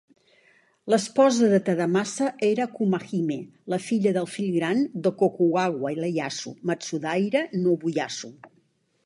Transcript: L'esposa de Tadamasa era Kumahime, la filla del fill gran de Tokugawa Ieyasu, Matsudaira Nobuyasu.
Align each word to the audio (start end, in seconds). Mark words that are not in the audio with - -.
L'esposa 0.91 1.49
de 1.51 1.59
Tadamasa 1.67 2.29
era 2.47 2.67
Kumahime, 2.79 3.37
la 3.75 3.79
filla 3.89 4.15
del 4.17 4.31
fill 4.37 4.49
gran 4.57 4.83
de 4.95 5.05
Tokugawa 5.21 5.93
Ieyasu, 5.99 6.57
Matsudaira 6.73 7.47
Nobuyasu. 7.63 8.35